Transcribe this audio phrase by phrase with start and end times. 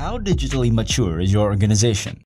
[0.00, 2.22] How digitally mature is your organization?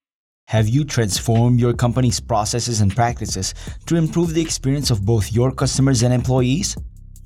[0.47, 3.53] Have you transformed your company's processes and practices
[3.87, 6.77] to improve the experience of both your customers and employees?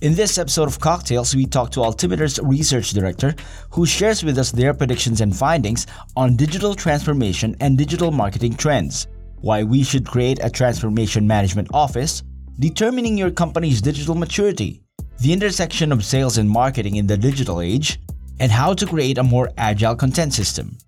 [0.00, 3.34] In this episode of Cocktails, we talk to Altimeter's research director,
[3.72, 5.86] who shares with us their predictions and findings
[6.16, 9.06] on digital transformation and digital marketing trends,
[9.42, 12.22] why we should create a transformation management office,
[12.58, 14.80] determining your company's digital maturity,
[15.20, 18.00] the intersection of sales and marketing in the digital age,
[18.40, 20.78] and how to create a more agile content system.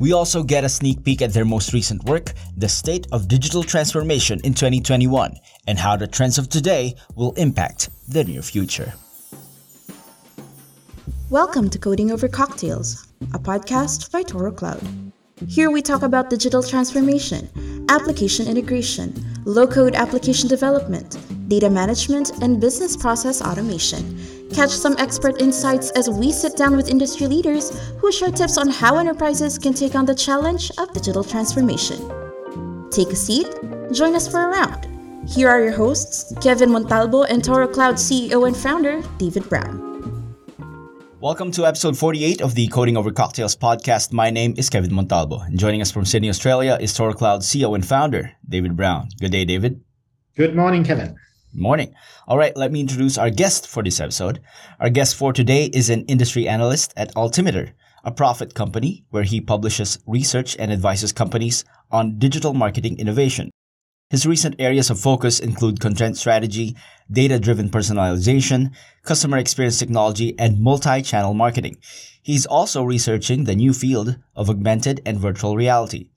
[0.00, 3.62] We also get a sneak peek at their most recent work, The State of Digital
[3.62, 5.36] Transformation in 2021,
[5.68, 8.94] and how the trends of today will impact the near future.
[11.30, 14.82] Welcome to Coding Over Cocktails, a podcast by Toro Cloud.
[15.48, 17.48] Here we talk about digital transformation,
[17.88, 19.14] application integration,
[19.44, 24.18] low code application development, data management, and business process automation
[24.54, 28.68] Catch some expert insights as we sit down with industry leaders who share tips on
[28.68, 31.98] how enterprises can take on the challenge of digital transformation.
[32.88, 33.48] Take a seat,
[33.90, 34.86] join us for a round.
[35.28, 40.36] Here are your hosts, Kevin Montalbo and Toro Cloud CEO and founder, David Brown.
[41.18, 44.12] Welcome to episode 48 of the Coding Over Cocktails podcast.
[44.12, 47.74] My name is Kevin Montalbo, and joining us from Sydney, Australia is Toro Cloud CEO
[47.74, 49.08] and founder, David Brown.
[49.18, 49.82] Good day, David.
[50.36, 51.16] Good morning, Kevin.
[51.56, 51.94] Morning.
[52.26, 54.40] All right, let me introduce our guest for this episode.
[54.80, 59.40] Our guest for today is an industry analyst at Altimeter, a Prophet company where he
[59.40, 63.50] publishes research and advises companies on digital marketing innovation.
[64.10, 66.74] His recent areas of focus include content strategy,
[67.08, 68.74] data driven personalization,
[69.04, 71.76] customer experience technology, and multi channel marketing.
[72.20, 76.10] He's also researching the new field of augmented and virtual reality.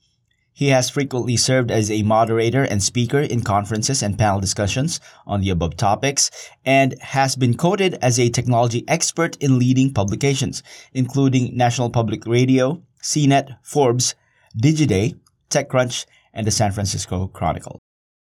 [0.58, 5.40] He has frequently served as a moderator and speaker in conferences and panel discussions on
[5.40, 6.32] the above topics
[6.64, 12.82] and has been quoted as a technology expert in leading publications, including National Public Radio,
[13.00, 14.16] CNET, Forbes,
[14.60, 15.16] Digiday,
[15.48, 17.78] TechCrunch, and the San Francisco Chronicle.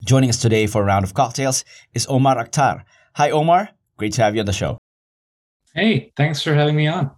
[0.05, 2.85] Joining us today for a round of cocktails is Omar Akhtar.
[3.15, 3.71] Hi, Omar.
[3.97, 4.77] Great to have you on the show.
[5.75, 7.11] Hey, thanks for having me on.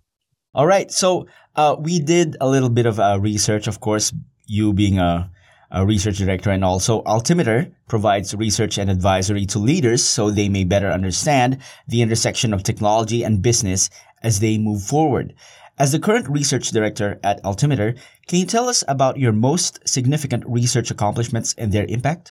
[0.56, 0.92] All right.
[0.92, 4.12] So, uh, we did a little bit of uh, research, of course,
[4.46, 5.32] you being a,
[5.72, 10.64] a research director and also Altimeter provides research and advisory to leaders so they may
[10.64, 13.90] better understand the intersection of technology and business
[14.22, 15.34] as they move forward.
[15.80, 17.96] As the current research director at Altimeter,
[18.28, 22.32] can you tell us about your most significant research accomplishments and their impact?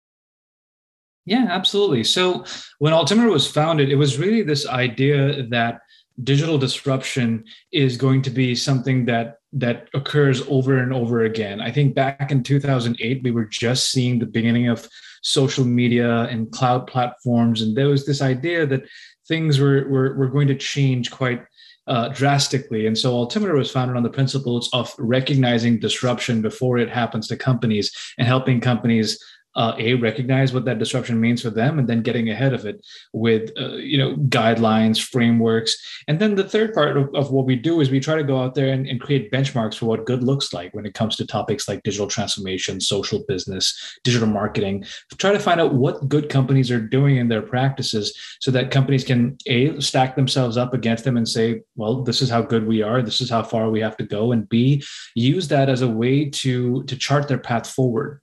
[1.27, 2.05] Yeah, absolutely.
[2.05, 2.45] So
[2.79, 5.81] when Altimeter was founded, it was really this idea that
[6.23, 11.61] digital disruption is going to be something that that occurs over and over again.
[11.61, 14.89] I think back in 2008, we were just seeing the beginning of
[15.23, 18.83] social media and cloud platforms, and there was this idea that
[19.27, 21.43] things were were, were going to change quite
[21.87, 22.87] uh, drastically.
[22.87, 27.37] And so Altimeter was founded on the principles of recognizing disruption before it happens to
[27.37, 29.23] companies and helping companies
[29.57, 32.85] uh, a recognize what that disruption means for them and then getting ahead of it
[33.13, 35.77] with uh, you know guidelines frameworks.
[36.09, 38.41] And then the third part of, of what we do is we try to go
[38.41, 41.27] out there and, and, create benchmarks for what good looks like when it comes to
[41.27, 44.83] topics like digital transformation social business digital marketing
[45.19, 49.05] try to find out what good companies are doing in their practices so that companies
[49.05, 52.83] can a stack themselves up against them and say well this is how good we
[52.83, 53.03] are.
[53.03, 54.33] This is how far we have to go.
[54.33, 54.83] And b
[55.15, 58.21] use that as a way to to chart their path forward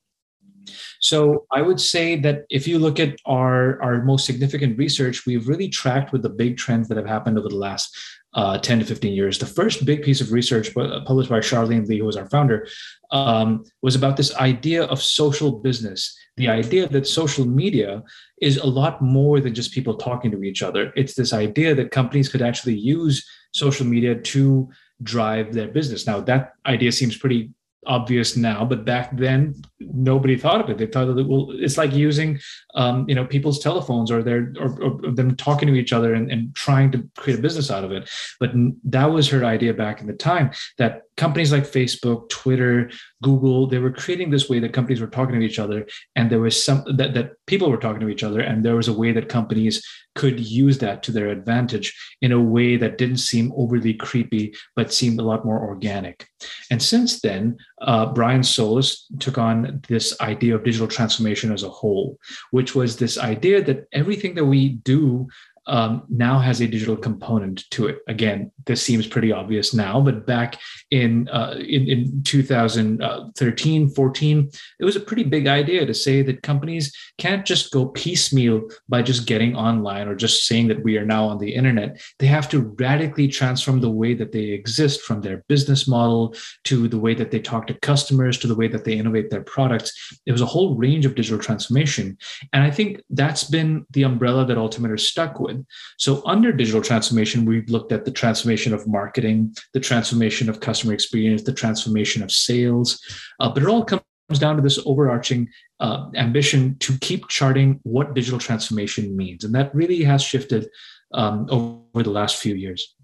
[1.02, 5.48] so I would say that if you look at our, our most significant research, we've
[5.48, 7.98] really tracked with the big trends that have happened over the last
[8.36, 9.40] uh, 10 to 15 years.
[9.40, 12.68] The first big piece of research published by Charlene Li, who was our founder,
[13.10, 16.16] um, was about this idea of social business.
[16.38, 18.04] The idea that social media
[18.40, 20.94] is a lot more than just people talking to each other.
[20.96, 24.70] It's this idea that companies could actually use social media to
[25.02, 26.06] drive their business.
[26.06, 27.52] Now, that idea seems pretty
[27.88, 30.78] obvious now, but back then nobody thought of it.
[30.78, 32.40] They thought that well, it's like using
[32.76, 36.32] um, you know people's telephones or their or, or them talking to each other and,
[36.32, 38.10] and, trying to create a business out of it.
[38.40, 38.52] But
[38.86, 42.90] that was her idea back in the time that companies like Facebook, Twitter,
[43.22, 45.86] Google, they were creating this way that companies were talking to each other,
[46.16, 48.88] and there was some that that people were talking to each other, and there was
[48.88, 49.84] a way that companies
[50.16, 54.94] could use that to their advantage in a way that didn't seem overly creepy, but
[54.94, 56.28] seemed a lot more organic.
[56.70, 61.70] And since then, uh, Brian Solis took on this idea of digital transformation as a
[61.70, 62.18] whole,
[62.52, 65.28] which was this idea that everything that we do
[65.68, 68.00] um, now has a digital component to it.
[68.08, 70.60] Again, this seems pretty obvious now, but back
[70.90, 76.42] in uh, in, in 2013, 14, it was a pretty big idea to say that
[76.42, 81.06] companies can't just go piecemeal by just getting online or just saying that we are
[81.06, 82.02] now on the internet.
[82.20, 86.36] They have to radically transform the way that they exist from their business model
[86.66, 89.44] to the way that they talk to customers to the way that they innovate their
[89.44, 90.20] products.
[90.26, 92.18] It was a whole range of digital transformation.
[92.54, 95.61] And I think that's been the umbrella that Altimeter stuck with
[95.98, 100.94] So, under digital transformation, we've looked at the transformation of marketing, the transformation of customer
[100.94, 103.00] experience, the transformation of sales,
[103.40, 104.04] uh, but it all comes
[104.40, 105.48] down to this overarching
[105.80, 109.44] uh, ambition to keep charting what digital transformation means.
[109.44, 110.70] And that really has shifted
[111.14, 112.96] um, over the last few years.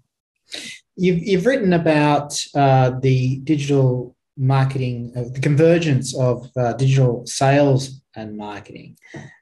[0.96, 8.00] You've, you've written about uh, the digital marketing, uh, the convergence of uh, digital sales
[8.14, 8.96] and marketing.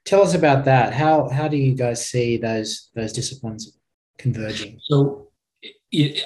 [0.05, 0.93] Tell us about that.
[0.93, 3.77] How how do you guys see those those disciplines
[4.17, 4.79] converging?
[4.83, 5.27] So,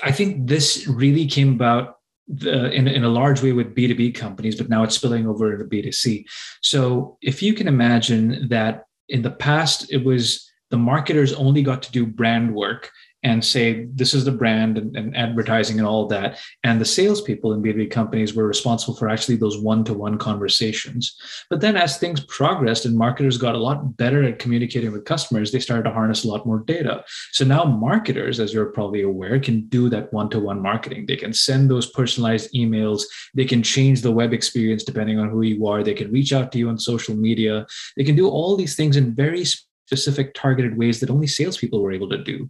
[0.04, 1.98] I think this really came about
[2.28, 5.66] the, in, in a large way with B2B companies, but now it's spilling over into
[5.66, 6.26] B2C.
[6.62, 11.84] So, if you can imagine that in the past, it was the marketers only got
[11.84, 12.90] to do brand work
[13.24, 16.40] and say this is the brand and, and, advertising and all that.
[16.64, 21.16] And the salespeople in B2B companies were responsible for actually those one-to-one conversations.
[21.50, 25.52] But then as things progressed and marketers got a lot better at communicating with customers,
[25.52, 27.04] they started to harness a lot more data.
[27.32, 31.06] So now marketers, as you're probably aware, can do that one-to-one marketing.
[31.06, 33.04] They can send those personalized emails.
[33.36, 35.84] They can change the web experience depending on who you are.
[35.84, 37.68] They can reach out to you on social media.
[37.98, 39.46] They can do all these things in very
[39.92, 42.50] specific targeted ways that only salespeople were able to do.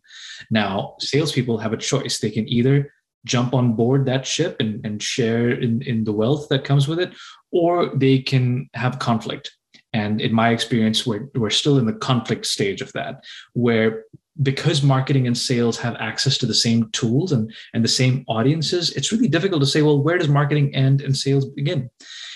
[0.51, 2.19] Now, salespeople have a choice.
[2.19, 2.93] They can either
[3.25, 6.99] jump on board that ship and, and share in, in the wealth that comes with
[6.99, 7.13] it,
[7.51, 9.51] or they can have conflict.
[9.91, 13.23] And in my experience, we're, we're still in the conflict stage of that,
[13.53, 14.05] where
[14.41, 18.91] because marketing and sales have access to the same tools and, and the same audiences,
[18.91, 21.89] it's really difficult to say, well, where does marketing end and sales begin?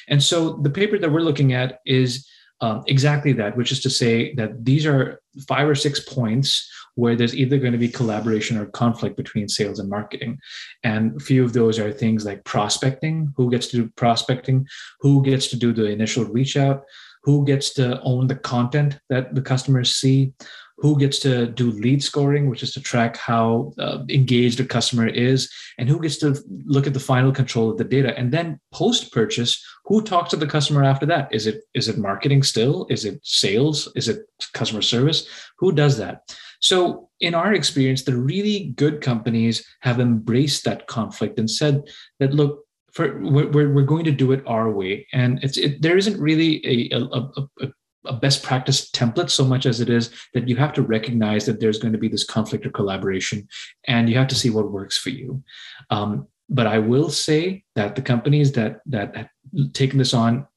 [0.07, 2.27] And so the paper that we're looking at is
[2.61, 7.15] um, exactly that, which is to say that these are five or six points where
[7.15, 10.39] there's either going to be collaboration or conflict between sales and marketing.
[10.83, 14.65] And a few of those are things like prospecting who gets to do prospecting,
[15.01, 16.85] who gets to do the initial reach out,
[17.23, 20.31] who gets to own the content that the customers see,
[20.77, 25.07] who gets to do lead scoring, which is to track how uh, engaged a customer
[25.07, 26.35] is, and who gets to
[26.65, 28.17] look at the final control of the data.
[28.17, 31.33] And then post purchase, who talks to the customer after that?
[31.33, 32.87] Is it is it marketing still?
[32.89, 33.91] Is it sales?
[33.95, 34.19] Is it
[34.53, 35.27] customer service?
[35.59, 36.35] Who does that?
[36.59, 41.83] So, in our experience, the really good companies have embraced that conflict and said
[42.19, 45.05] that, look, for, we're, we're going to do it our way.
[45.13, 47.29] And it's, it, there isn't really a, a,
[47.61, 47.67] a,
[48.07, 51.59] a best practice template so much as it is that you have to recognize that
[51.59, 53.47] there's going to be this conflict or collaboration
[53.85, 55.43] and you have to see what works for you.
[55.89, 59.29] Um, but i will say that the companies that that have
[59.73, 60.47] taken this on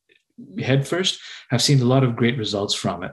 [0.61, 1.20] headfirst
[1.50, 3.12] have seen a lot of great results from it.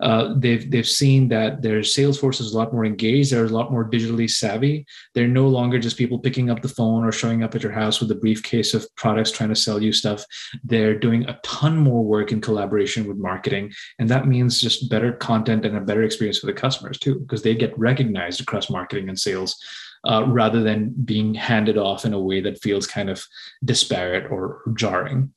[0.00, 3.32] Uh, they've they've seen that their sales force is a lot more engaged.
[3.32, 4.86] They're a lot more digitally savvy.
[5.14, 8.00] They're no longer just people picking up the phone or showing up at your house
[8.00, 10.24] with a briefcase of products trying to sell you stuff.
[10.64, 15.12] They're doing a ton more work in collaboration with marketing, and that means just better
[15.12, 19.08] content and a better experience for the customers too, because they get recognized across marketing
[19.08, 19.56] and sales.
[20.04, 23.26] Uh, rather than being handed off in a way that feels kind of
[23.64, 25.32] disparate or jarring.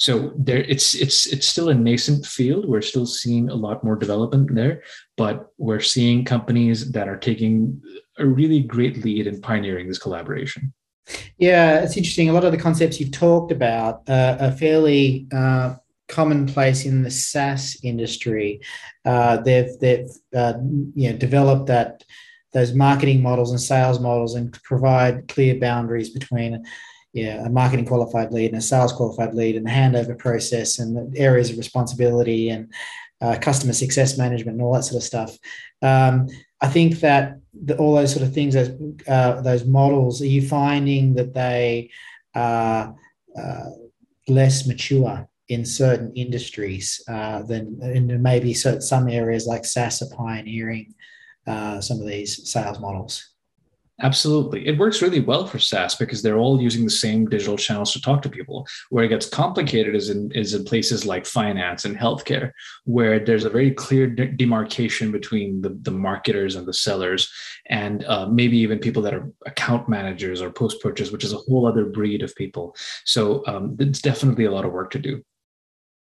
[0.00, 2.66] So there, it's it's it's still a nascent field.
[2.66, 4.82] We're still seeing a lot more development there,
[5.18, 7.82] but we're seeing companies that are taking
[8.16, 10.72] a really great lead in pioneering this collaboration.
[11.36, 12.30] Yeah, it's interesting.
[12.30, 15.74] A lot of the concepts you've talked about uh, are fairly uh,
[16.08, 18.62] commonplace in the SaaS industry.
[19.04, 20.54] Uh, they've they've uh,
[20.94, 22.04] you know developed that
[22.54, 26.64] those marketing models and sales models and provide clear boundaries between
[27.12, 31.12] yeah, a marketing qualified lead and a sales qualified lead and the handover process and
[31.12, 32.72] the areas of responsibility and
[33.20, 35.36] uh, customer success management and all that sort of stuff.
[35.82, 36.28] Um,
[36.60, 38.70] I think that the, all those sort of things, those,
[39.08, 41.90] uh, those models, are you finding that they
[42.34, 42.94] are
[43.36, 43.70] uh,
[44.28, 50.94] less mature in certain industries uh, than in maybe some areas like SaaS are pioneering
[51.46, 53.29] uh, some of these sales models?
[54.02, 54.66] Absolutely.
[54.66, 58.00] It works really well for SaaS because they're all using the same digital channels to
[58.00, 58.66] talk to people.
[58.88, 62.52] Where it gets complicated is in, is in places like finance and healthcare,
[62.84, 67.30] where there's a very clear de- demarcation between the, the marketers and the sellers,
[67.68, 71.38] and uh, maybe even people that are account managers or post purchase, which is a
[71.38, 72.74] whole other breed of people.
[73.04, 75.22] So um, it's definitely a lot of work to do.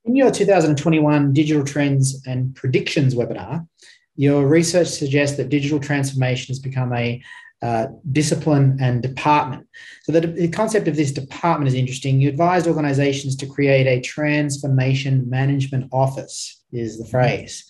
[0.06, 3.68] In your 2021 Digital Trends and Predictions webinar,
[4.16, 7.22] your research suggests that digital transformation has become a
[7.62, 9.68] uh, discipline and department.
[10.04, 12.22] So the, the concept of this department is interesting.
[12.22, 17.66] You advised organizations to create a transformation management office, is the phrase.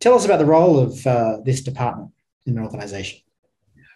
[0.00, 2.10] Tell us about the role of uh, this department
[2.46, 3.20] in an organization.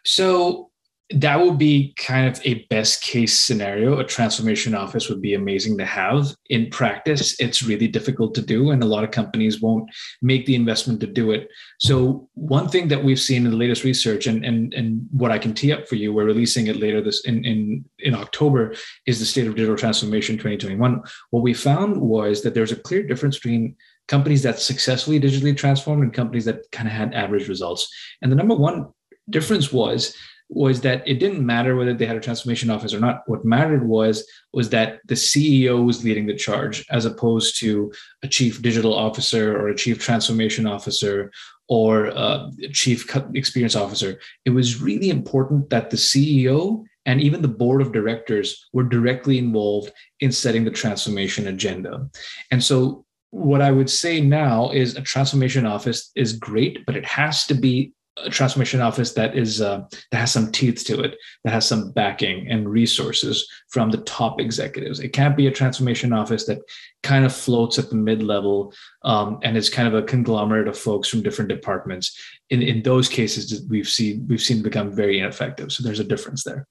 [0.04, 0.67] So
[1.10, 3.98] that would be kind of a best case scenario.
[3.98, 6.34] A transformation office would be amazing to have.
[6.50, 9.88] In practice, it's really difficult to do, and a lot of companies won't
[10.20, 11.48] make the investment to do it.
[11.78, 15.38] So, one thing that we've seen in the latest research, and and and what I
[15.38, 18.74] can tee up for you, we're releasing it later this in in in October,
[19.06, 21.02] is the State of Digital Transformation 2021.
[21.30, 23.76] What we found was that there's a clear difference between
[24.08, 27.88] companies that successfully digitally transformed and companies that kind of had average results.
[28.20, 28.88] And the number one
[29.30, 30.14] difference was
[30.50, 33.22] was that it didn't matter whether they had a transformation office or not.
[33.26, 38.28] What mattered was was that the CEO was leading the charge, as opposed to a
[38.28, 41.30] chief digital officer or a chief transformation officer
[41.68, 44.18] or a chief experience officer.
[44.46, 49.38] It was really important that the CEO and even the board of directors were directly
[49.38, 52.08] involved in setting the transformation agenda.
[52.50, 57.04] And so what I would say now is a transformation office is great, but it
[57.04, 57.92] has to be
[58.24, 61.92] a transformation office that is uh, that has some teeth to it, that has some
[61.92, 65.00] backing and resources from the top executives.
[65.00, 66.58] It can't be a transformation office that
[67.02, 68.72] kind of floats at the mid level
[69.04, 72.16] um, and is kind of a conglomerate of folks from different departments.
[72.50, 75.72] In in those cases, we've seen we've seen become very ineffective.
[75.72, 76.66] So there's a difference there.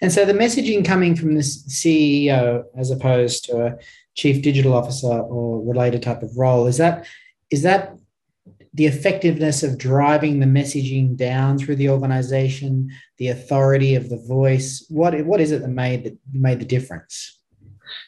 [0.00, 3.76] And so the messaging coming from this CEO as opposed to a
[4.14, 7.06] chief digital officer or related type of role is that
[7.50, 7.97] is that
[8.78, 14.86] the effectiveness of driving the messaging down through the organization, the authority of the voice.
[14.88, 17.40] What, what is it that made the, made the difference?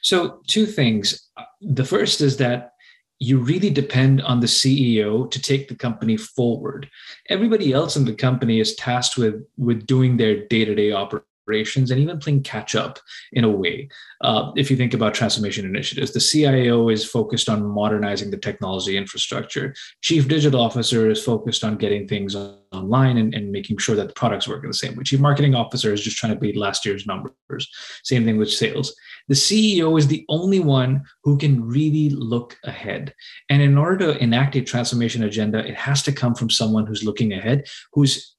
[0.00, 1.29] So, two things.
[1.61, 2.75] The first is that
[3.19, 6.89] you really depend on the CEO to take the company forward.
[7.29, 11.27] Everybody else in the company is tasked with, with doing their day to day operations
[11.50, 12.99] operations and even playing catch up
[13.33, 13.88] in a way.
[14.23, 18.97] Uh, if you think about transformation initiatives, the CIO is focused on modernizing the technology
[18.97, 19.75] infrastructure.
[20.02, 24.14] Chief digital officer is focused on getting things online and, and making sure that the
[24.14, 25.02] products work in the same way.
[25.02, 27.69] Chief marketing officer is just trying to beat last year's numbers.
[28.04, 28.95] Same thing with sales.
[29.28, 33.14] The CEO is the only one who can really look ahead.
[33.49, 37.04] And in order to enact a transformation agenda, it has to come from someone who's
[37.04, 38.37] looking ahead, who's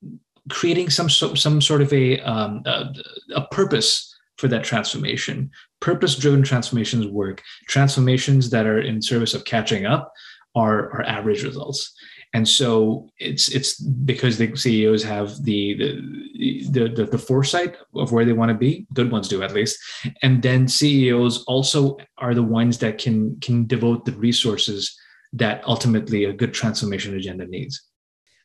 [0.50, 2.94] creating some some sort of a um, a,
[3.36, 5.52] a purpose for that transformation.
[5.80, 7.42] Purpose driven transformations work.
[7.68, 10.12] Transformations that are in service of catching up
[10.56, 11.94] are are average results.
[12.34, 18.12] And so it's it's because the CEOs have the the the, the, the foresight of
[18.12, 18.88] where they want to be.
[18.94, 19.78] Good ones do at least.
[20.24, 24.98] And then CEOs also are the ones that can can devote the resources
[25.34, 27.82] that ultimately a good transformation agenda needs.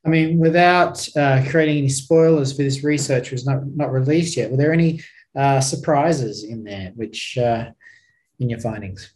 [0.07, 4.51] I mean, without uh, creating any spoilers for this research was not not released yet.
[4.53, 5.01] Were there any
[5.35, 7.71] uh, surprises in there, which uh,
[8.39, 9.13] in your findings?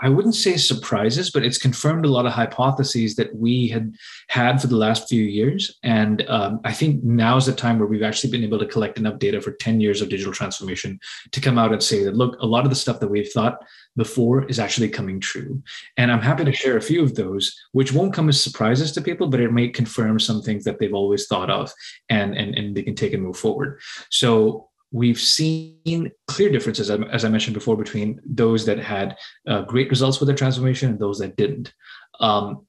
[0.00, 3.94] I wouldn't say surprises, but it's confirmed a lot of hypotheses that we had
[4.28, 5.78] had for the last few years.
[5.82, 8.98] And um, I think now is the time where we've actually been able to collect
[8.98, 10.98] enough data for 10 years of digital transformation
[11.32, 13.58] to come out and say that, look, a lot of the stuff that we've thought
[13.96, 15.62] before is actually coming true.
[15.96, 19.02] And I'm happy to share a few of those, which won't come as surprises to
[19.02, 21.72] people, but it may confirm some things that they've always thought of
[22.08, 23.80] and, and, and they can take and move forward.
[24.10, 29.16] So we've seen clear differences, as I mentioned before, between those that had
[29.46, 31.72] uh, great results with their transformation and those that didn't.
[32.18, 32.66] Um,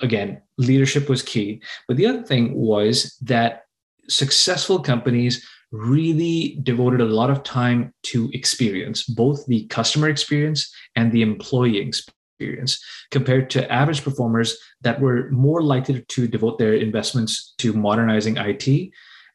[0.00, 1.62] again, leadership was key.
[1.88, 3.62] But the other thing was that
[4.08, 11.10] successful companies really devoted a lot of time to experience, both the customer experience and
[11.10, 17.54] the employee experience, compared to average performers that were more likely to devote their investments
[17.58, 18.92] to modernizing IT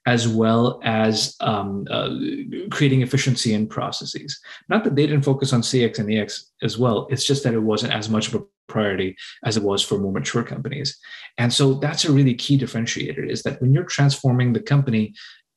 [0.09, 2.09] as well as um, uh,
[2.71, 4.39] creating efficiency in processes.
[4.67, 7.59] Not that they didn't focus on CX and EX as well, it's just that it
[7.59, 10.97] wasn't as much of a priority as it was for more mature companies.
[11.37, 15.13] And so that's a really key differentiator is that when you're transforming the company,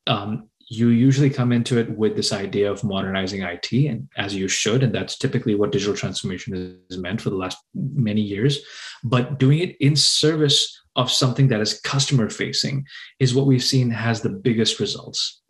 [0.07, 4.49] um, you usually come into it with this idea of modernizing IT, and as you
[4.49, 8.61] should, and that's typically what digital transformation is meant for the last many years.
[9.03, 12.85] But doing it in service of something that is customer facing
[13.19, 15.43] is what we've seen has the biggest results.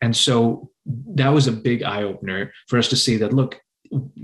[0.00, 0.70] And so
[1.14, 3.60] that was a big eye opener for us to see that look,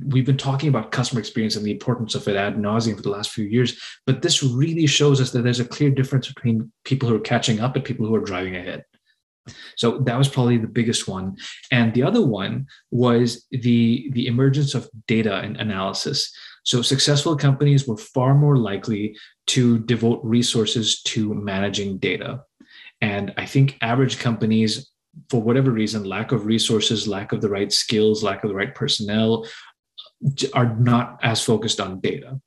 [0.06, 3.10] we've been talking about customer experience and the importance of it ad nauseum for the
[3.10, 7.08] last few years, but this really shows us that there's a clear difference between people
[7.08, 8.84] who are catching up and people who are driving ahead.
[9.76, 11.36] So that was probably the biggest one.
[11.70, 16.32] And the other one was the, the emergence of data and analysis.
[16.64, 19.16] So successful companies were far more likely
[19.48, 22.44] to devote resources to managing data.
[23.00, 24.90] And I think average companies,
[25.28, 28.74] for whatever reason, lack of resources, lack of the right skills, lack of the right
[28.74, 29.46] personnel,
[30.54, 32.40] are not as focused on data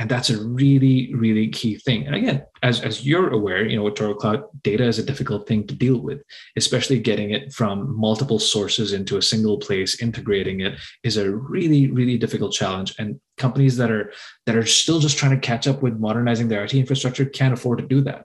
[0.00, 2.06] and that's a really really key thing.
[2.06, 5.46] And again as, as you're aware you know with toro cloud data is a difficult
[5.46, 6.20] thing to deal with
[6.56, 11.90] especially getting it from multiple sources into a single place integrating it is a really
[11.90, 12.94] really difficult challenge.
[12.98, 14.12] And companies that are
[14.46, 17.78] that are still just trying to catch up with modernizing their it infrastructure can't afford
[17.78, 18.24] to do that.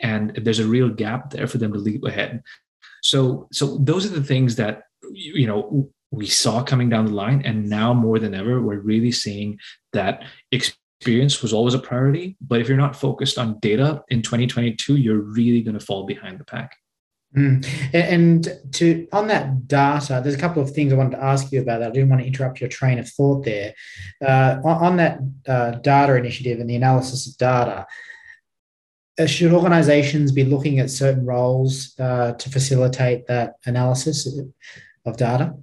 [0.00, 2.42] And there's a real gap there for them to leap ahead.
[3.02, 4.82] So so those are the things that
[5.12, 7.42] you know we saw coming down the line.
[7.44, 9.58] And now more than ever we're really seeing
[9.92, 10.22] that
[11.00, 12.36] experience was always a priority.
[12.40, 16.38] But if you're not focused on data in 2022, you're really going to fall behind
[16.38, 16.76] the pack.
[17.36, 17.64] Mm.
[17.92, 21.60] And to on that data, there's a couple of things I wanted to ask you
[21.60, 21.90] about that.
[21.90, 23.74] I didn't want to interrupt your train of thought there.
[24.26, 27.86] Uh, on, that uh, data initiative and the analysis of data,
[29.20, 34.26] uh, should organizations be looking at certain roles uh, to facilitate that analysis
[35.04, 35.54] of data?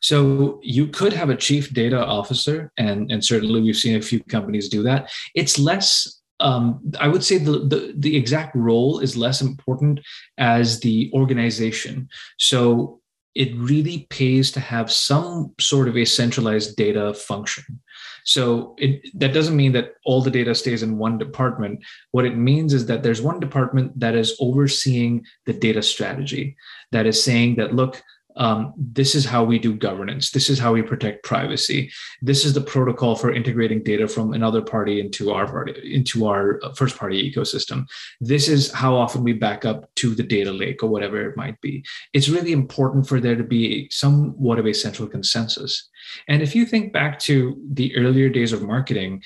[0.00, 4.22] So you could have a chief data officer, and, and certainly we've seen a few
[4.24, 5.10] companies do that.
[5.34, 10.00] It's less um, I would say the, the, the exact role is less important
[10.38, 12.08] as the organization.
[12.38, 13.00] So
[13.34, 17.80] it really pays to have some sort of a centralized data function.
[18.24, 21.84] So it, that doesn't mean that all the data stays in one department.
[22.10, 26.56] What it means is that there's one department that is overseeing the data strategy,
[26.92, 28.02] that is saying that look,
[28.38, 30.30] um, this is how we do governance.
[30.30, 31.90] This is how we protect privacy.
[32.22, 36.60] This is the protocol for integrating data from another party into our party into our
[36.76, 37.86] first party ecosystem.
[38.20, 41.60] This is how often we back up to the data lake or whatever it might
[41.60, 41.84] be.
[42.12, 45.88] It's really important for there to be somewhat of a central consensus.
[46.28, 49.22] And if you think back to the earlier days of marketing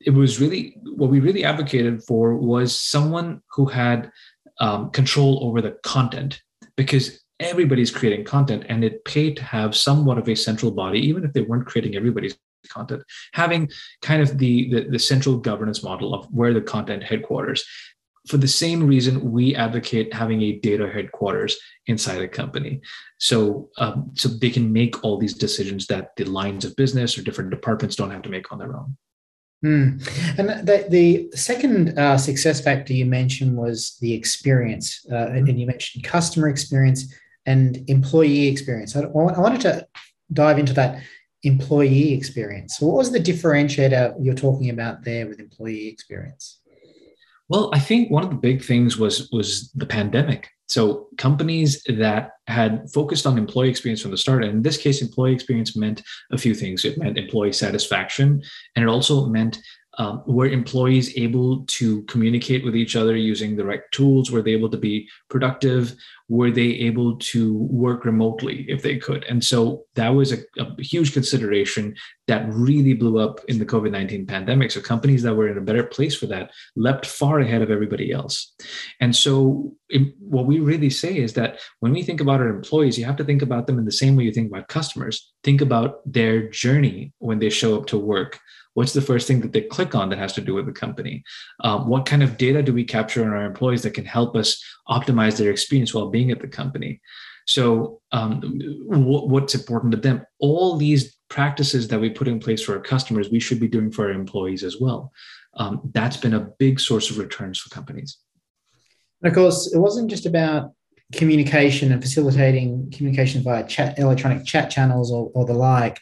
[0.00, 4.10] it was really what we really advocated for was someone who had
[4.60, 6.42] um, control over the content.
[6.76, 11.24] Because everybody's creating content and it paid to have somewhat of a central body even
[11.24, 12.36] if they weren't creating everybody's
[12.68, 13.68] content having
[14.02, 17.64] kind of the, the, the central governance model of where the content headquarters.
[18.26, 22.80] For the same reason we advocate having a data headquarters inside a company.
[23.18, 27.22] So um, so they can make all these decisions that the lines of business or
[27.22, 28.96] different departments don't have to make on their own.
[29.62, 30.38] Mm.
[30.38, 35.58] And the, the second uh, success factor you mentioned was the experience, uh, and, and
[35.58, 37.14] you mentioned customer experience
[37.46, 38.96] and employee experience.
[38.96, 39.86] I, I wanted to
[40.32, 41.02] dive into that
[41.42, 42.78] employee experience.
[42.78, 46.60] So what was the differentiator you're talking about there with employee experience?
[47.48, 50.48] Well, I think one of the big things was was the pandemic.
[50.66, 55.02] So companies that had focused on employee experience from the start, and in this case,
[55.02, 56.02] employee experience meant
[56.32, 56.86] a few things.
[56.86, 58.42] It meant employee satisfaction,
[58.74, 59.60] and it also meant
[59.98, 64.30] um, were employees able to communicate with each other using the right tools?
[64.30, 65.94] Were they able to be productive?
[66.28, 69.24] Were they able to work remotely if they could?
[69.24, 71.94] And so that was a, a huge consideration
[72.26, 74.70] that really blew up in the COVID 19 pandemic.
[74.70, 78.12] So companies that were in a better place for that leapt far ahead of everybody
[78.12, 78.54] else.
[79.00, 82.98] And so it, what we really say is that when we think about our employees,
[82.98, 85.32] you have to think about them in the same way you think about customers.
[85.42, 88.40] Think about their journey when they show up to work
[88.74, 91.24] What's the first thing that they click on that has to do with the company?
[91.60, 94.62] Um, what kind of data do we capture on our employees that can help us
[94.88, 97.00] optimize their experience while being at the company?
[97.46, 98.40] So, um,
[98.86, 100.26] what's important to them?
[100.40, 103.90] All these practices that we put in place for our customers, we should be doing
[103.90, 105.12] for our employees as well.
[105.54, 108.18] Um, that's been a big source of returns for companies.
[109.22, 110.72] And of course, it wasn't just about
[111.12, 116.00] communication and facilitating communication via chat, electronic chat channels or, or the like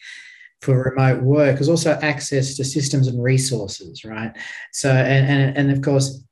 [0.61, 4.33] for remote work is also access to systems and resources, right?
[4.73, 6.25] So, and, and, and of course,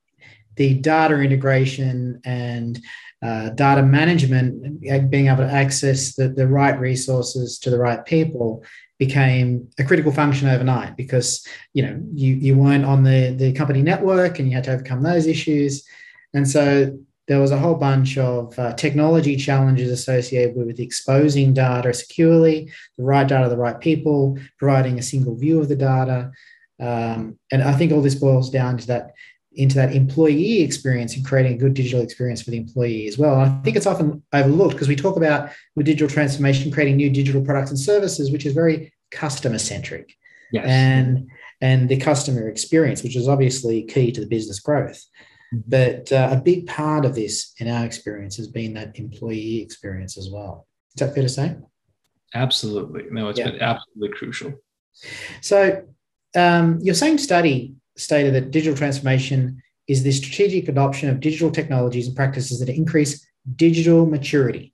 [0.55, 2.81] the data integration and
[3.23, 4.81] uh, data management,
[5.11, 8.65] being able to access the, the right resources to the right people
[8.99, 13.83] became a critical function overnight because you know you, you weren't on the, the company
[13.83, 15.87] network and you had to overcome those issues.
[16.35, 21.95] And so there was a whole bunch of uh, technology challenges associated with exposing data
[21.95, 26.33] securely, the right data to the right people, providing a single view of the data.
[26.81, 29.13] Um, and I think all this boils down to that
[29.53, 33.41] into that employee experience and creating a good digital experience for the employee as well.
[33.41, 37.11] And I think it's often overlooked because we talk about with digital transformation, creating new
[37.11, 40.15] digital products and services, which is very customer centric.
[40.53, 40.67] Yes.
[40.67, 41.29] And
[41.61, 45.05] and the customer experience, which is obviously key to the business growth.
[45.53, 50.17] But uh, a big part of this, in our experience, has been that employee experience
[50.17, 50.67] as well.
[50.95, 51.57] Is that fair to say?
[52.35, 53.05] Absolutely.
[53.11, 53.51] No, it's yeah.
[53.51, 54.55] been absolutely crucial.
[55.41, 55.83] So,
[56.37, 62.07] um, your same study stated that digital transformation is the strategic adoption of digital technologies
[62.07, 64.73] and practices that increase digital maturity.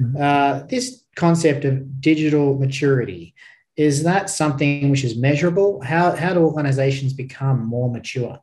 [0.00, 0.16] Mm-hmm.
[0.20, 3.34] Uh, this concept of digital maturity
[3.76, 5.80] is that something which is measurable?
[5.82, 8.40] How, how do organizations become more mature?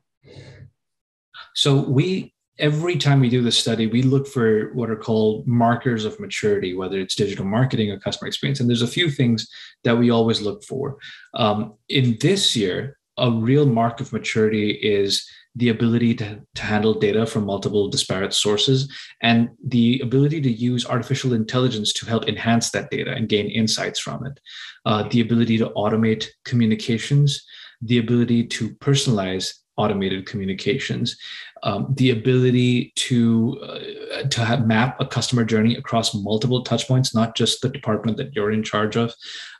[1.55, 6.05] So we every time we do this study, we look for what are called markers
[6.05, 8.59] of maturity, whether it's digital marketing or customer experience.
[8.59, 9.47] And there's a few things
[9.83, 10.97] that we always look for.
[11.33, 16.95] Um, in this year, a real mark of maturity is the ability to, to handle
[16.95, 22.71] data from multiple disparate sources and the ability to use artificial intelligence to help enhance
[22.71, 24.39] that data and gain insights from it.
[24.85, 27.45] Uh, the ability to automate communications
[27.85, 31.17] the ability to personalize automated communications
[31.63, 37.35] um, the ability to uh, to have, map a customer journey across multiple touchpoints, not
[37.35, 39.13] just the department that you're in charge of.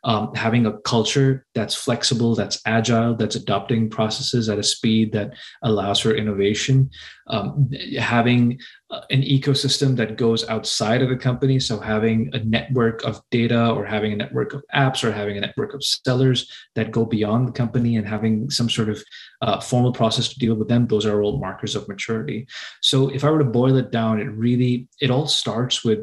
[0.04, 5.34] Um, having a culture that's flexible, that's agile, that's adopting processes at a speed that
[5.62, 6.89] allows for innovation.
[7.28, 8.60] Um, having
[9.10, 11.60] an ecosystem that goes outside of the company.
[11.60, 15.42] So having a network of data or having a network of apps or having a
[15.42, 19.04] network of sellers that go beyond the company and having some sort of
[19.42, 22.48] uh, formal process to deal with them, those are all markers of maturity.
[22.82, 26.00] So if I were to boil it down, it really, it all starts with,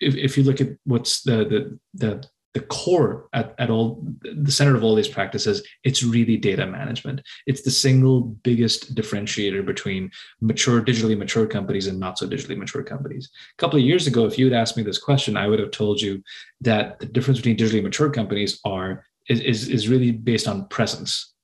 [0.00, 4.50] if, if you look at what's the, the, the the core at, at all the
[4.50, 10.10] center of all these practices it's really data management it's the single biggest differentiator between
[10.40, 14.24] mature digitally mature companies and not so digitally mature companies a couple of years ago
[14.24, 16.22] if you had asked me this question i would have told you
[16.60, 21.34] that the difference between digitally mature companies are is, is, is really based on presence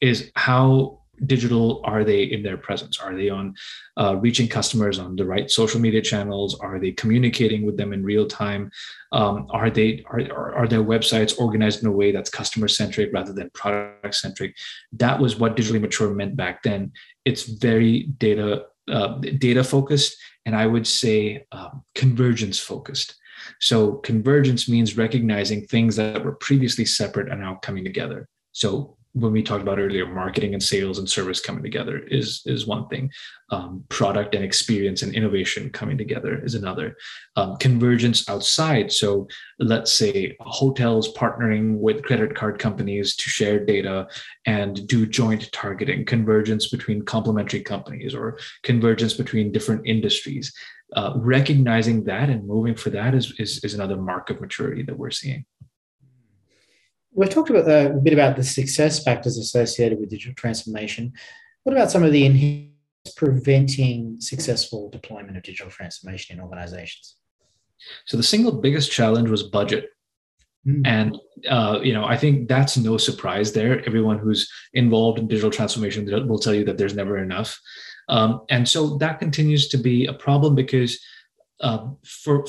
[0.00, 2.98] is how digital are they in their presence?
[2.98, 3.54] Are they on
[3.98, 6.58] uh, reaching customers on the right social media channels?
[6.60, 8.70] Are they communicating with them in real time?
[9.12, 13.32] Um, are they are, are their websites organized in a way that's customer centric rather
[13.32, 14.56] than product centric
[14.92, 16.92] that was what digitally mature meant back then.
[17.24, 23.14] It's very data uh, data focused and i would say um, convergence focused
[23.60, 28.28] so convergence means recognizing things that were previously separate are now coming together.
[28.52, 32.66] So when we talked about earlier, marketing and sales and service coming together is is
[32.66, 33.10] one thing.
[33.50, 36.96] Um, product and experience and innovation coming together is another.
[37.36, 38.90] Um, convergence outside.
[38.90, 44.08] So let's say hotels partnering with credit card companies to share data
[44.46, 46.06] and do joint targeting.
[46.06, 50.54] Convergence between complementary companies or convergence between different industries.
[50.94, 54.98] Uh, recognizing that and moving for that is, is is another mark of maturity that
[54.98, 55.44] we're seeing.
[57.14, 61.12] We've talked about a bit about the success factors associated with digital transformation.
[61.64, 62.70] What about some of the
[63.16, 67.16] preventing successful deployment of digital transformation in organizations?
[68.06, 69.90] So the single biggest challenge was budget.
[70.66, 70.82] Mm.
[70.84, 73.84] And uh, you know, I think that's no surprise there.
[73.84, 77.60] Everyone who's involved in digital transformation will tell you that there's never enough,
[78.08, 81.00] um, and so that continues to be a problem because
[81.60, 82.46] uh, for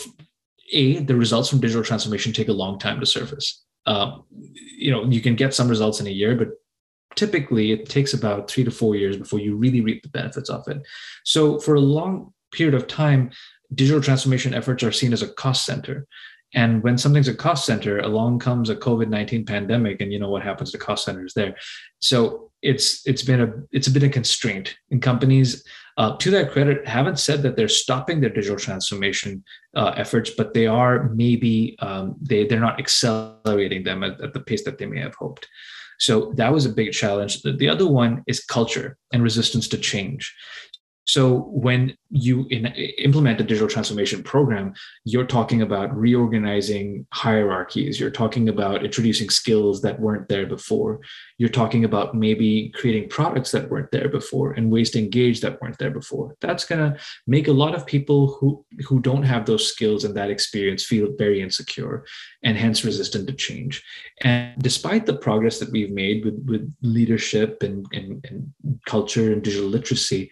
[0.71, 5.03] a the results from digital transformation take a long time to surface um, you know
[5.05, 6.49] you can get some results in a year but
[7.15, 10.67] typically it takes about three to four years before you really reap the benefits of
[10.67, 10.81] it.
[11.23, 13.31] So for a long period of time
[13.73, 16.07] digital transformation efforts are seen as a cost center.
[16.53, 20.43] And when something's a cost center along comes a covid-19 pandemic and you know what
[20.43, 21.55] happens to cost centers there.
[21.99, 25.63] So it's it's been a it's been a constraint in companies
[25.97, 29.43] uh, to their credit, haven't said that they're stopping their digital transformation
[29.75, 34.39] uh, efforts, but they are maybe um, they they're not accelerating them at, at the
[34.39, 35.47] pace that they may have hoped.
[35.99, 37.41] So that was a big challenge.
[37.43, 40.35] The other one is culture and resistance to change.
[41.05, 47.99] So when you in, implement a digital transformation program, you're talking about reorganizing hierarchies.
[47.99, 51.01] You're talking about introducing skills that weren't there before.
[51.37, 55.61] You're talking about maybe creating products that weren't there before and ways to engage that
[55.61, 56.37] weren't there before.
[56.39, 60.29] That's gonna make a lot of people who who don't have those skills and that
[60.29, 62.05] experience feel very insecure
[62.43, 63.83] and hence resistant to change.
[64.21, 69.41] And despite the progress that we've made with, with leadership and, and, and culture and
[69.41, 70.31] digital literacy,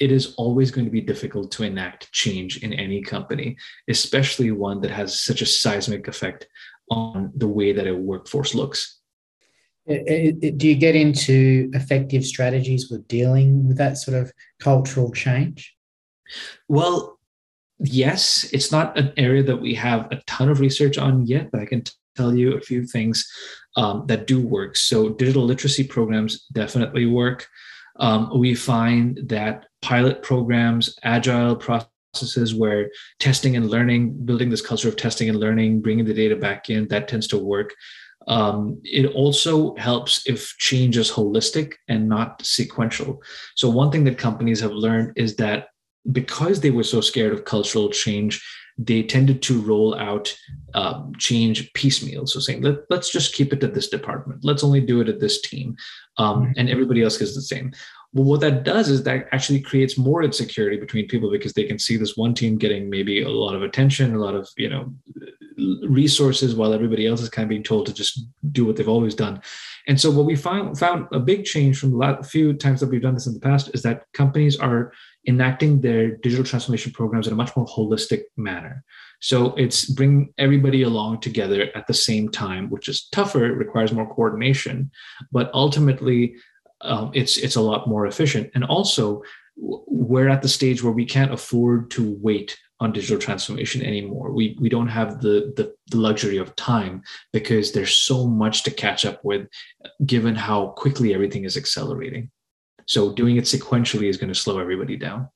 [0.00, 3.56] it is always going to be difficult to enact change in any company,
[3.88, 6.46] especially one that has such a seismic effect
[6.90, 9.00] on the way that a workforce looks.
[9.88, 14.32] Uh, uh, uh, do you get into effective strategies with dealing with that sort of
[14.60, 15.74] cultural change?
[16.68, 17.18] Well,
[17.78, 21.60] yes, it's not an area that we have a ton of research on yet, but
[21.60, 21.84] I can
[22.16, 23.26] tell you a few things
[23.76, 24.76] um, that do work.
[24.76, 27.46] So, digital literacy programs definitely work.
[27.98, 34.88] Um, we find that pilot programs, agile processes where testing and learning, building this culture
[34.88, 37.74] of testing and learning, bringing the data back in, that tends to work.
[38.26, 43.22] Um, it also helps if change is holistic and not sequential.
[43.56, 45.68] So, one thing that companies have learned is that
[46.12, 48.44] because they were so scared of cultural change,
[48.78, 50.34] they tended to roll out
[50.74, 52.26] um, change piecemeal.
[52.26, 54.44] So saying, Let, us just keep it to this department.
[54.44, 55.76] Let's only do it at this team.
[56.16, 56.52] Um, mm-hmm.
[56.56, 57.72] And everybody else gets the same.
[58.24, 61.96] What that does is that actually creates more insecurity between people because they can see
[61.96, 64.92] this one team getting maybe a lot of attention, a lot of, you know,
[65.88, 69.14] resources while everybody else is kind of being told to just do what they've always
[69.14, 69.40] done.
[69.86, 73.02] And so what we found found a big change from the few times that we've
[73.02, 74.92] done this in the past is that companies are
[75.26, 78.84] enacting their digital transformation programs in a much more holistic manner.
[79.20, 83.52] So it's bring everybody along together at the same time, which is tougher.
[83.52, 84.90] Requires more coordination,
[85.32, 86.34] but ultimately,
[86.80, 88.50] um, it's it's a lot more efficient.
[88.54, 89.22] And also,
[89.56, 94.30] we're at the stage where we can't afford to wait on digital transformation anymore.
[94.32, 98.70] We we don't have the, the, the luxury of time because there's so much to
[98.70, 99.48] catch up with,
[100.06, 102.30] given how quickly everything is accelerating.
[102.86, 105.28] So doing it sequentially is going to slow everybody down.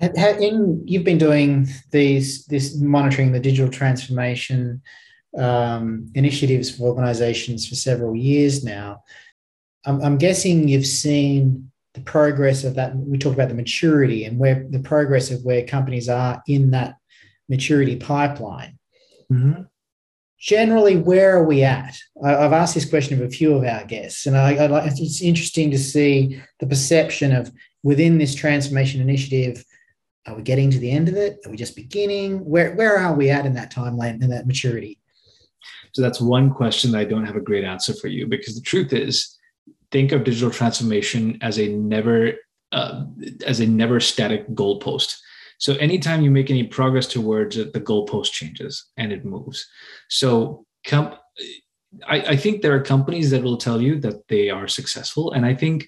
[0.00, 4.82] In you've been doing these this monitoring the digital transformation
[5.38, 9.04] um, initiatives for organisations for several years now.
[9.84, 12.96] I'm, I'm guessing you've seen the progress of that.
[12.96, 16.96] We talk about the maturity and where the progress of where companies are in that
[17.48, 18.78] maturity pipeline.
[19.30, 19.62] Mm-hmm
[20.40, 21.96] generally, where are we at?
[22.24, 25.22] I, have asked this question of a few of our guests, and I, I, it's
[25.22, 29.64] interesting to see the perception of within this transformation initiative.
[30.26, 31.38] Are we getting to the end of it?
[31.44, 32.44] Are we just beginning?
[32.44, 34.98] Where where are we at in that timeline and that maturity?
[35.92, 38.60] So that's one question that I don't have a great answer for you because the
[38.60, 39.38] truth is,
[39.90, 42.32] think of digital transformation as a never
[42.72, 43.04] uh,
[43.46, 45.16] as a never static goalpost.
[45.58, 49.68] So anytime you make any progress towards it, the goalpost changes and it moves.
[50.08, 51.18] So comp-
[52.06, 55.32] I, I, think there are companies that will tell you that they are successful.
[55.32, 55.86] And I think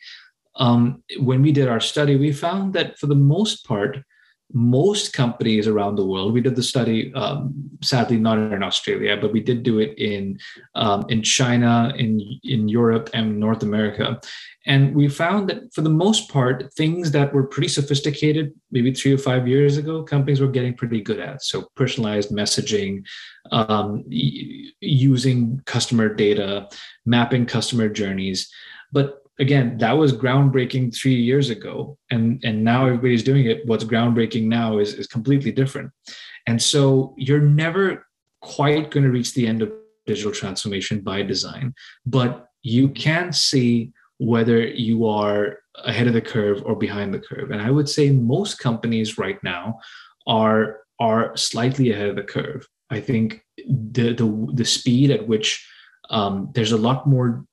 [0.56, 3.98] um, when we did our study, we found that for the most part,
[4.52, 6.32] most companies around the world.
[6.32, 10.38] We did the study, um, sadly not in Australia, but we did do it in
[10.74, 14.20] um, in China, in in Europe, and North America.
[14.66, 19.12] And we found that for the most part, things that were pretty sophisticated, maybe three
[19.12, 21.42] or five years ago, companies were getting pretty good at.
[21.42, 23.04] So personalized messaging,
[23.50, 26.68] um, using customer data,
[27.04, 28.48] mapping customer journeys.
[28.92, 33.66] But again, that was groundbreaking three years ago, and and now everybody's doing it.
[33.66, 35.90] What's groundbreaking now is is completely different,
[36.46, 38.06] and so you're never
[38.40, 39.72] quite going to reach the end of
[40.06, 41.74] digital transformation by design,
[42.06, 47.50] but you can see whether you are ahead of the curve or behind the curve.
[47.50, 49.78] And I would say most companies right now
[50.26, 52.66] are are slightly ahead of the curve.
[52.90, 54.28] I think the the,
[54.60, 55.48] the speed at which
[56.10, 57.44] um, there's a lot more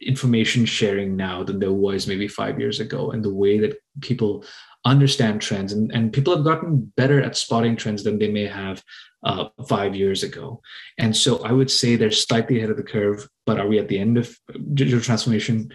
[0.00, 4.44] information sharing now than there was maybe five years ago and the way that people
[4.84, 8.82] understand trends and, and people have gotten better at spotting trends than they may have
[9.24, 10.60] uh, five years ago.
[10.98, 13.88] And so i would say they're slightly ahead of the curve but are we at
[13.88, 14.36] the end of
[14.74, 15.72] digital transformation?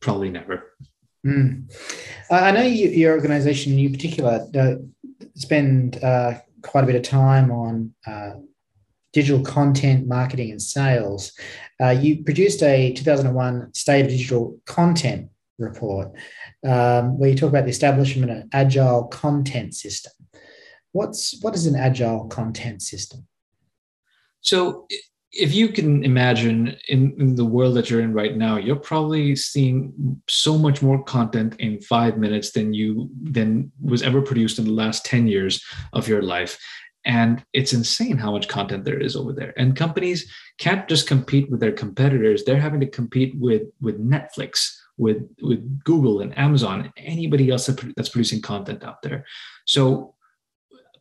[0.00, 0.72] Probably never.
[1.24, 1.72] Mm.
[2.32, 4.74] i know you, your organization in you particular uh,
[5.36, 8.32] spend uh, quite a bit of time on uh,
[9.12, 11.32] digital content marketing and sales.
[11.80, 16.12] Uh, you produced a 2001 State of Digital Content report
[16.66, 20.12] um, where you talk about the establishment of an agile content system.
[20.92, 23.26] What's what is an agile content system?
[24.40, 24.86] So,
[25.30, 29.34] if you can imagine in, in the world that you're in right now, you're probably
[29.34, 34.66] seeing so much more content in five minutes than you than was ever produced in
[34.66, 36.58] the last 10 years of your life
[37.04, 39.52] and it's insane how much content there is over there.
[39.56, 42.44] And companies can't just compete with their competitors.
[42.44, 48.10] They're having to compete with with netflix with with google and amazon anybody else that's
[48.10, 49.24] producing content out there.
[49.64, 50.14] So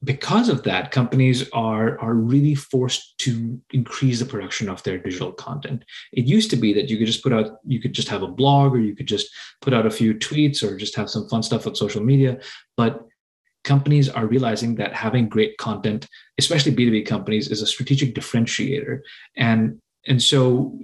[0.03, 5.31] because of that companies are are really forced to increase the production of their digital
[5.31, 5.85] content.
[6.11, 8.27] It used to be that you could just put out you could just have a
[8.27, 9.29] blog or you could just
[9.61, 12.39] put out a few tweets or just have some fun stuff on social media.
[12.77, 13.05] But
[13.63, 19.01] companies are realizing that having great content, especially B2B companies, is a strategic differentiator.
[19.37, 20.77] And, and so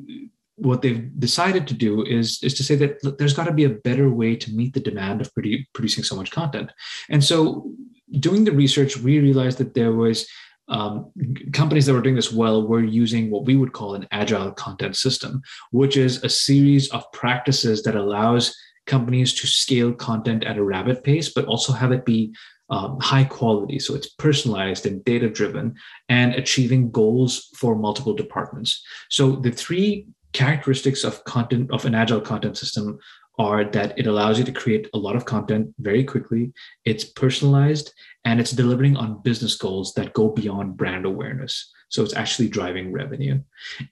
[0.55, 3.65] what they've decided to do is, is to say that look, there's got to be
[3.65, 6.71] a better way to meet the demand of produ- producing so much content.
[7.09, 7.71] And so
[8.19, 10.27] doing the research, we realized that there was
[10.69, 11.11] um,
[11.53, 14.97] companies that were doing this well were using what we would call an agile content
[14.97, 20.63] system, which is a series of practices that allows companies to scale content at a
[20.63, 22.33] rapid pace, but also have it be
[22.69, 23.79] um, high quality.
[23.79, 25.75] So it's personalized and data driven
[26.09, 28.83] and achieving goals for multiple departments.
[29.09, 32.99] So the three characteristics of content of an agile content system
[33.39, 36.51] are that it allows you to create a lot of content very quickly
[36.85, 37.93] it's personalized
[38.25, 42.91] and it's delivering on business goals that go beyond brand awareness so it's actually driving
[42.91, 43.39] revenue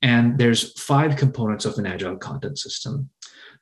[0.01, 3.09] and there's five components of an agile content system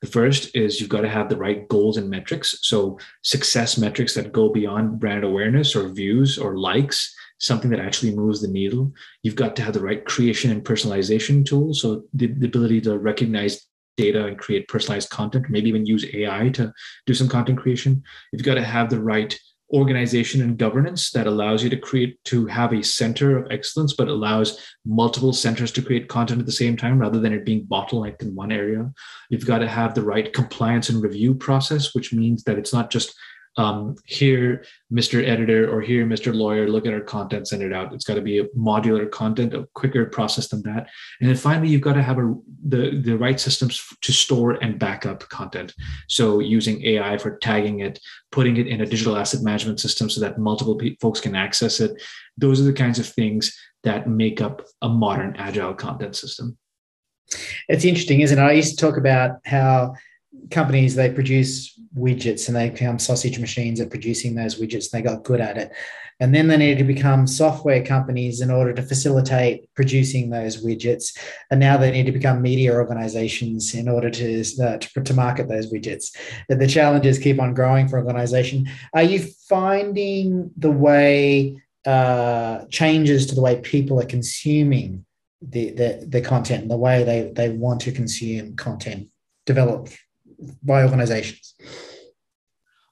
[0.03, 2.59] the first is you've got to have the right goals and metrics.
[2.63, 8.13] So, success metrics that go beyond brand awareness or views or likes, something that actually
[8.13, 8.91] moves the needle.
[9.21, 11.79] You've got to have the right creation and personalization tools.
[11.81, 16.49] So, the, the ability to recognize data and create personalized content, maybe even use AI
[16.49, 16.73] to
[17.05, 18.03] do some content creation.
[18.33, 19.39] You've got to have the right
[19.73, 24.07] organization and governance that allows you to create to have a center of excellence but
[24.07, 28.21] allows multiple centers to create content at the same time rather than it being bottlenecked
[28.21, 28.91] in one area.
[29.29, 32.91] You've got to have the right compliance and review process which means that it's not
[32.91, 33.15] just
[33.57, 35.25] um, here, Mr.
[35.25, 36.33] Editor, or here, Mr.
[36.33, 37.93] Lawyer, look at our content, send it out.
[37.93, 40.89] It's got to be a modular content, a quicker process than that.
[41.21, 42.33] And then finally, you've got to have a,
[42.67, 45.73] the, the right systems to store and back up content.
[46.07, 47.99] So using AI for tagging it,
[48.31, 51.79] putting it in a digital asset management system so that multiple pe- folks can access
[51.79, 52.01] it.
[52.37, 56.57] Those are the kinds of things that make up a modern agile content system.
[57.67, 58.41] It's interesting, isn't it?
[58.41, 59.93] I used to talk about how
[60.51, 64.89] companies they produce widgets and they become sausage machines at producing those widgets.
[64.89, 65.71] They got good at it.
[66.19, 71.17] And then they needed to become software companies in order to facilitate producing those widgets.
[71.49, 75.49] And now they need to become media organizations in order to, uh, to, to, market
[75.49, 76.15] those widgets.
[76.49, 78.69] That the challenges keep on growing for organization.
[78.93, 85.05] Are you finding the way uh, changes to the way people are consuming
[85.41, 89.09] the, the, the content and the way they, they want to consume content
[89.45, 89.89] develop
[90.63, 91.55] by organizations?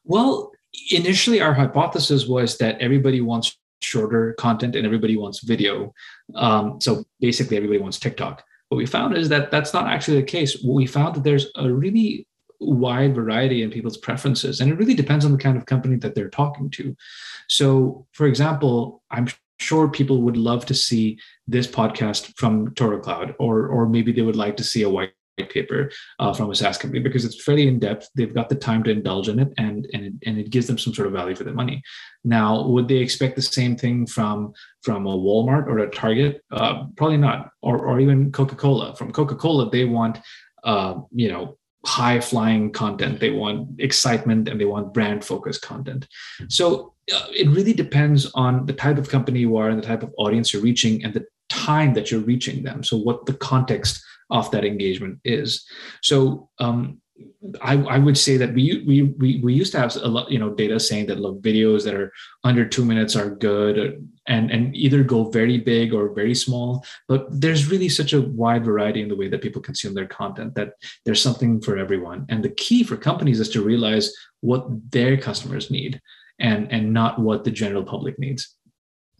[0.03, 0.51] Well,
[0.91, 5.93] initially, our hypothesis was that everybody wants shorter content and everybody wants video.
[6.35, 8.43] Um, so basically, everybody wants TikTok.
[8.69, 10.63] What we found is that that's not actually the case.
[10.65, 12.27] We found that there's a really
[12.59, 16.15] wide variety in people's preferences, and it really depends on the kind of company that
[16.15, 16.95] they're talking to.
[17.49, 19.27] So, for example, I'm
[19.59, 24.21] sure people would love to see this podcast from Toro Cloud, or or maybe they
[24.21, 25.11] would like to see a white
[25.49, 28.09] paper uh, from a SaaS company because it's fairly in depth.
[28.15, 30.77] They've got the time to indulge in it, and and it, and it gives them
[30.77, 31.81] some sort of value for their money.
[32.23, 36.43] Now, would they expect the same thing from from a Walmart or a Target?
[36.51, 38.95] Uh, probably not, or or even Coca Cola.
[38.95, 40.19] From Coca Cola, they want
[40.63, 43.19] uh, you know high flying content.
[43.19, 46.07] They want excitement and they want brand focused content.
[46.47, 50.03] So uh, it really depends on the type of company you are and the type
[50.03, 52.83] of audience you're reaching and the time that you're reaching them.
[52.83, 55.65] So what the context of that engagement is.
[56.01, 57.01] So um,
[57.61, 60.39] I, I, would say that we, we we we used to have a lot you
[60.39, 62.11] know data saying that look videos that are
[62.43, 67.27] under two minutes are good and and either go very big or very small but
[67.31, 70.73] there's really such a wide variety in the way that people consume their content that
[71.05, 75.71] there's something for everyone and the key for companies is to realize what their customers
[75.71, 76.01] need
[76.39, 78.55] and and not what the general public needs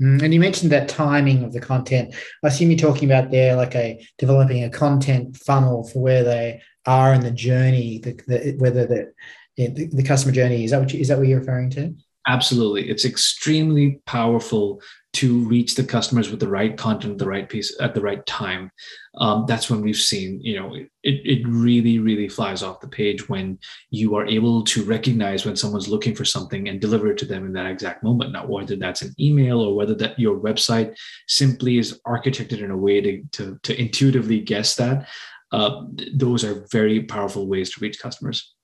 [0.02, 2.16] Mm, and you mentioned that timing of the content.
[2.44, 6.62] I assume you're talking about there, like a developing a content funnel for where they
[6.86, 9.14] are in the journey, the, the whether the,
[9.58, 11.94] the, the customer journey is that what you, is that what you're referring to?
[12.28, 14.82] Absolutely, it's extremely powerful
[15.14, 18.72] to reach the customers with the right content, the right piece at the right time.
[19.18, 23.28] Um, that's when we've seen, you know, it, it really, really flies off the page
[23.28, 27.26] when you are able to recognize when someone's looking for something and deliver it to
[27.26, 28.32] them in that exact moment.
[28.32, 30.96] Now, whether that's an email or whether that your website
[31.28, 35.10] simply is architected in a way to, to, to intuitively guess that,
[35.52, 35.82] uh,
[36.14, 38.56] those are very powerful ways to reach customers.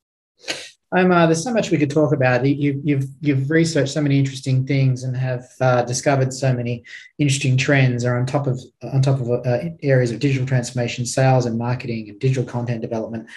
[0.95, 2.45] Omar, there's so much we could talk about.
[2.45, 6.85] You, you've you've researched so many interesting things and have uh, discovered so many
[7.17, 8.05] interesting trends.
[8.05, 12.09] Are on top of on top of uh, areas of digital transformation, sales and marketing,
[12.09, 13.27] and digital content development.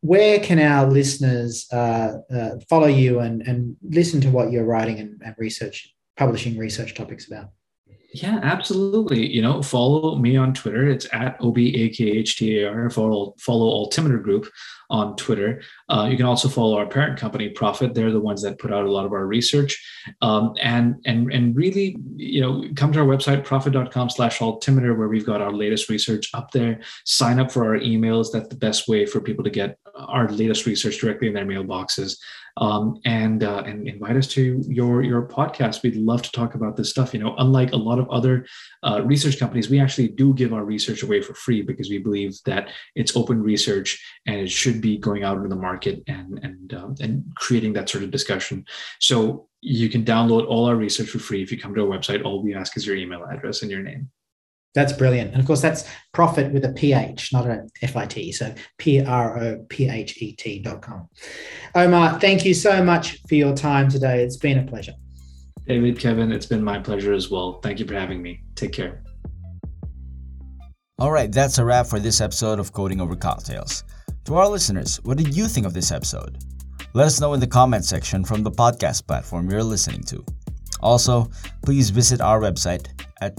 [0.00, 4.98] Where can our listeners uh, uh follow you and and listen to what you're writing
[4.98, 7.50] and, and research, publishing research topics about?
[8.10, 9.26] Yeah, absolutely.
[9.26, 10.88] You know, follow me on Twitter.
[10.88, 12.88] It's at O-B-A-K-H-T-A-R.
[12.88, 14.50] Follow, follow Altimeter Group
[14.88, 15.60] on Twitter.
[15.90, 17.92] Uh, you can also follow our parent company, Prophet.
[17.92, 19.78] They're the ones that put out a lot of our research.
[20.22, 25.08] Um, and, and, and really, you know, come to our website, prophet.com slash altimeter, where
[25.08, 26.80] we've got our latest research up there.
[27.04, 28.32] Sign up for our emails.
[28.32, 32.16] That's the best way for people to get our latest research directly in their mailboxes
[32.58, 35.82] um, and uh, and invite us to your your podcast.
[35.82, 37.14] We'd love to talk about this stuff.
[37.14, 38.46] You know, unlike a lot of other
[38.82, 42.36] uh, research companies, we actually do give our research away for free because we believe
[42.46, 46.74] that it's open research and it should be going out into the market and and
[46.74, 48.64] um, and creating that sort of discussion.
[48.98, 52.24] So you can download all our research for free if you come to our website.
[52.24, 54.10] All we ask is your email address and your name.
[54.74, 55.32] That's brilliant.
[55.32, 58.34] And of course, that's Prophet with a PH, not a FIT.
[58.34, 61.08] So P R O P H E T dot com.
[61.74, 64.22] Omar, thank you so much for your time today.
[64.22, 64.92] It's been a pleasure.
[65.66, 67.60] David, Kevin, it's been my pleasure as well.
[67.60, 68.40] Thank you for having me.
[68.54, 69.02] Take care.
[70.98, 73.84] All right, that's a wrap for this episode of Coding Over Cocktails.
[74.24, 76.38] To our listeners, what did you think of this episode?
[76.94, 80.24] Let us know in the comment section from the podcast platform you're listening to.
[80.80, 81.30] Also,
[81.64, 82.88] please visit our website
[83.20, 83.36] at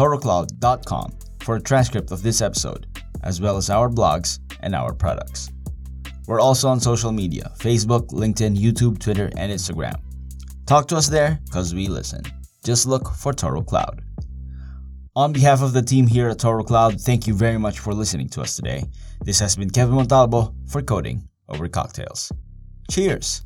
[0.00, 2.86] www.torocloud.com for a transcript of this episode,
[3.22, 5.50] as well as our blogs and our products.
[6.26, 10.00] We're also on social media Facebook, LinkedIn, YouTube, Twitter, and Instagram.
[10.66, 12.22] Talk to us there because we listen.
[12.64, 14.02] Just look for Toro Cloud.
[15.16, 18.28] On behalf of the team here at Toro Cloud, thank you very much for listening
[18.30, 18.84] to us today.
[19.24, 22.32] This has been Kevin Montalvo for Coding Over Cocktails.
[22.90, 23.42] Cheers!